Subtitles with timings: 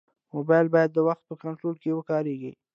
[0.35, 2.51] موبایل باید د وخت په کنټرول کې وکارېږي.